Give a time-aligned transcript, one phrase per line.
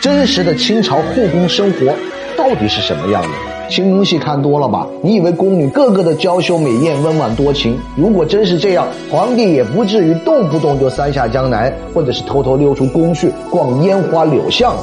[0.00, 1.92] 真实的清朝后宫生活
[2.36, 3.28] 到底是什么样的？
[3.68, 4.86] 清宫戏看多了吧？
[5.02, 7.78] 你以为宫女个个的娇羞美艳、温婉多情？
[7.96, 14.82] 如果真是这样，皇帝也不至于动不动就三下江南，或者是偷偷溜出宫去逛烟花柳巷啊。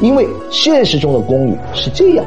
[0.00, 2.24] 因为现实中的宫女是这样。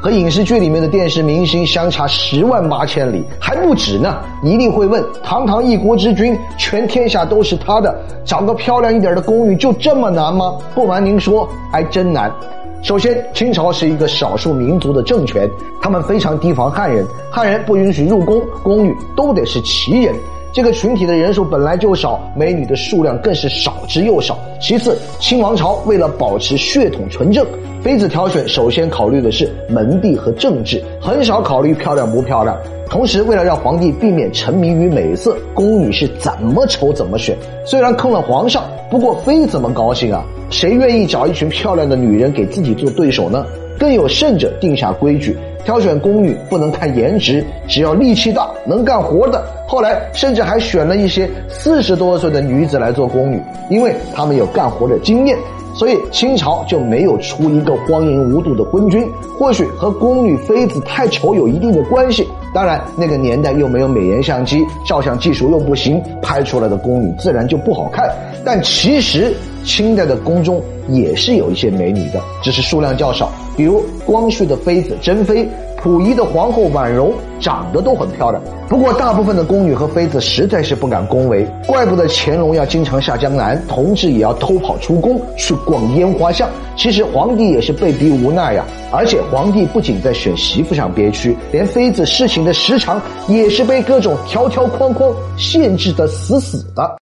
[0.00, 4.16] 和影视剧里面的电视明星相差十万八千里，还不止呢。
[4.42, 7.94] 一定会问：堂堂一国之君，全天下都是他的，
[8.24, 10.56] 找个漂亮一点的宫女就这么难吗？
[10.74, 12.32] 不瞒您说，还真难。
[12.80, 15.50] 首先，清朝是一个少数民族的政权，
[15.82, 20.14] 他们非常提防汉人，汉人不允许入宫，宫女都得是旗人。
[20.58, 24.36] 这个群体的人数本来就少，美女的数量更是少之又少。
[24.60, 27.46] 其次，清王朝为了保持血统纯正，
[27.80, 32.58] 妃子挑选首先考虑的是门第和政治，很少考虑漂亮不漂亮。
[32.90, 37.36] 同时，为了让皇帝避免沉迷于美色，宫女是怎么丑怎么选。
[37.64, 40.24] 虽然坑了皇上，不过妃怎么高兴啊？
[40.50, 43.46] 谁愿意找一群漂亮的女人给自己做对手呢？
[43.78, 45.38] 更有甚者，定下规矩。
[45.64, 49.44] 挑选宫女不能看颜值，只要力气大、能干活的。
[49.66, 55.36] 后来甚至还选了一些四十多岁的女子来做宫女，因为她们有干活的经验。
[55.74, 59.06] 所以清朝就没有出一个荒淫无度的昏君。
[59.38, 62.26] 或许和宫女妃子太丑有一定的关系。
[62.52, 68.10] 当然，那个年代又没有美颜相机，照相技术又不行，拍出来的宫女自然就不好看。
[68.44, 69.32] 但其实
[69.64, 73.30] 清代的宫中也是有一些美女的，只是数量较少。
[73.56, 75.48] 比如光绪的妃子珍妃，
[75.82, 78.40] 溥仪的皇后婉容，长得都很漂亮。
[78.68, 86.48] 不过大部分的宫女和妃子实在是不敢恭维，怪不得乾隆要经常下江南，同治也要偷跑出宫去逛烟花巷。
[86.76, 88.64] 其实皇帝也是被逼无奈呀。
[88.92, 96.96] 而且皇帝不仅在选媳妇上憋屈，连妃子侍寝的时长也是被各种条条框框限制的死死的。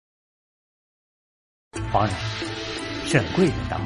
[1.91, 2.15] 皇上，
[3.13, 3.77] 沈贵人到。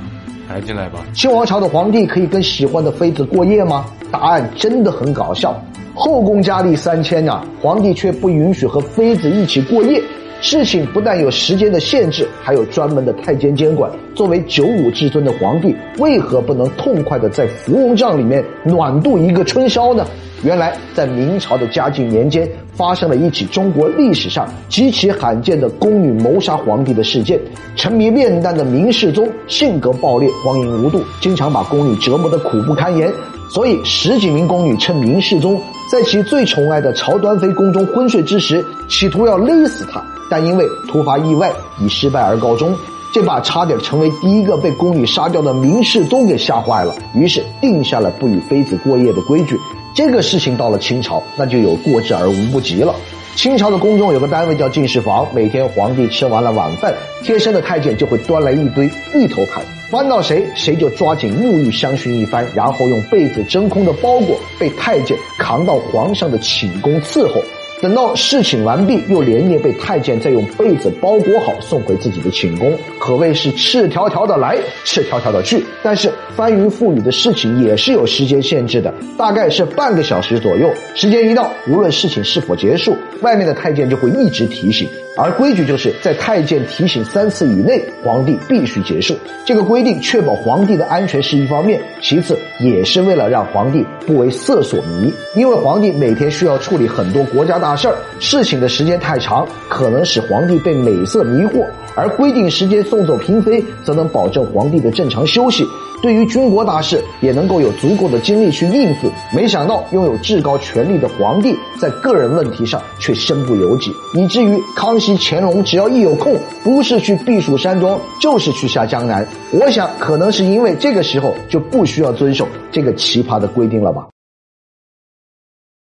[0.48, 1.04] 抬进来吧。
[1.12, 3.84] 清王朝的皇帝可以跟喜欢的妃子过夜吗？
[4.12, 5.60] 答案真的很搞笑。
[5.96, 10.00] 后宫佳丽三千呐，皇帝却不允许和妃子一起过夜。
[10.40, 13.90] 事情不但有时间的限制，还有专门的太监监管。
[14.14, 20.06] 作为九五至尊的皇帝，为何不能痛快的在芙蓉帐里面暖度一个春宵呢？
[20.42, 27.40] 原来，在明朝的嘉靖年间，发生了一起中国历史上极其罕见的宫女谋杀皇帝的事件。
[27.74, 33.10] 沉迷炼丹的明世宗性格暴烈，荒淫无度，经常把宫女折磨得苦不堪言。
[33.48, 35.60] 所以，十几名宫女趁明世宗
[35.90, 42.76] 在其最宠爱的曹端妃宫中昏睡之时，企图要勒死他，但因为突发意外，以失败而告终。
[43.14, 49.58] 这把差点成为第一个被宫女杀掉的明世宗给吓坏了，于是定下了不与妃子过夜的规矩。
[49.94, 52.94] 这个事情到了清朝，那就有过之而无不及了。
[53.34, 67.42] 清朝的宫中有个单位叫进士房，每天皇帝吃完了晚饭，贴身的太监就会端来一堆芋头盘，翻到谁谁就抓紧沐浴香薰一番，然后用被子真空的包裹，被太监扛到皇上的寝宫伺候。
[67.82, 75.62] 等到侍寝完毕，又连夜被太监再用被子包裹好送回自己的寝宫，可谓是赤条条的来，赤条条的去。
[75.82, 80.72] 但是翻云覆雨的事情也是有时间限制的，大概是半个小时左右。
[80.94, 84.88] 时间一到，无论事情是否结束，外面的太监就会一直提醒。
[85.16, 89.16] 而规矩就是在太监提醒三次以内，皇帝必须结束。
[89.46, 95.10] 这个规定确保皇帝的安全是一方面，其次也是为了让皇帝不为色所迷。
[95.34, 101.66] 因为皇帝每天需要处理很多国家大事儿，事情的时间太长，可能使皇帝被美色迷惑。
[101.94, 105.66] 而规定时间送走嫔妃，则能保证皇帝的正常休息。
[106.02, 109.10] 对于军国大事，也能够有足够的精力去应付。
[109.34, 119.26] 没想到拥有至高权力的皇帝，在个人问题上却身不由己，以至于康熙、乾隆只要一有空，不是去避暑山庄，就是去下江南。
[119.52, 124.06] 我想，可能是因为这个时候就不需要遵守这个奇葩的规定了吧。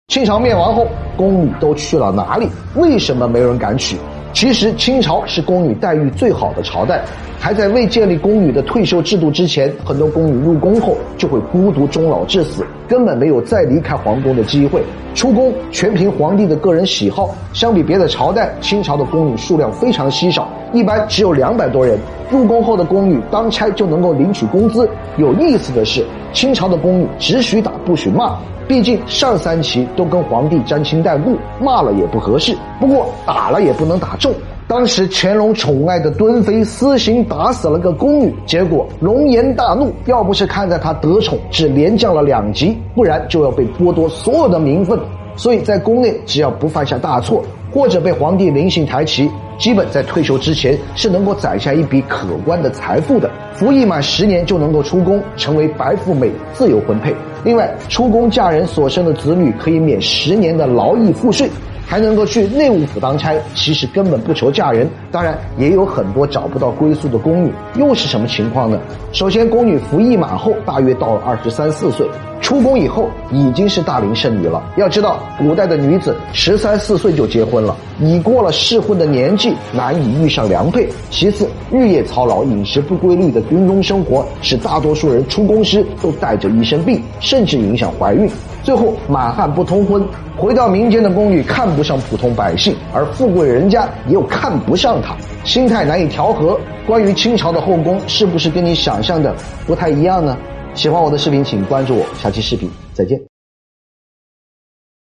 [0.09, 0.87] 清朝灭亡后，
[1.17, 2.49] 宫女都去了哪里？
[2.75, 3.97] 为什么没人敢娶？
[4.32, 7.03] 其实清朝是宫女待遇最好的朝代，
[7.38, 14.82] 还在未建立宫女的退休制度之前，很多宫女入宫后就会孤独终老致死，根本没有再离开皇宫的机会。
[15.14, 17.34] 出宫全凭皇帝的个人喜好。
[17.52, 21.99] 相比别的朝代，清朝的宫女数量非常稀少，一般只有两百多人。
[22.31, 24.88] 入宫后的宫女当差就能够领取工资。
[25.19, 26.02] 有意思的是，
[26.32, 28.38] 清朝的宫女只许打不许骂。
[28.73, 32.57] 毕竟上三旗都跟皇帝沾亲带故，骂了也不合适。
[32.81, 34.33] 不过打了也不能打中。
[34.67, 39.93] 当时乾隆宠爱的敦妃私刑打死了个宫女，结果龙颜大怒。
[40.07, 44.99] 要不是看在她得宠，只连降了两级，不然就要被剥夺所有的名分。
[45.37, 47.43] 所以在宫内，只要不犯下大错，
[47.75, 53.31] 或者被皇帝临幸抬旗，基本在退休之前是能够攒下一笔可观的财富的。
[53.54, 57.14] 服役满十年就能够出宫，成为白富美，自由婚配。
[57.44, 61.49] 另外，出宫嫁人所生的子女可以免十年的劳役赋税。
[61.84, 64.88] 还能够去内务府当差，其实根本不愁嫁人。
[65.10, 68.81] 当然，也有很多找不到归宿的宫女，又是什么情况呢？
[69.12, 72.08] 首先，宫女服役满后，大约到了二十三四岁，
[72.40, 74.62] 出宫以后已经是大龄剩女了。
[74.76, 79.42] 要知道，古代的女子十三四岁就结婚了，已过了适婚的年纪，
[79.73, 80.87] 难以遇上良配。
[81.09, 88.29] 其次，日夜操劳、饮食不规律的军中生活，使大多数人出宫时都带着一身病，甚至影响怀孕。
[88.62, 90.05] 最后，满汉不通婚，
[90.37, 96.61] 回到民间的宫女看不上普通百姓，而富贵人家又看不上她，心态难以调和。
[96.87, 99.35] 关于清朝的后宫，是不是跟你想象的
[99.67, 100.37] 不太一样呢？
[100.75, 103.31] 喜欢我的视频，请关注我，下期视频再见。